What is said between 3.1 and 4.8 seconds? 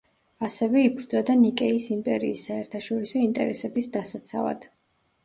ინტერესების დასაცავად.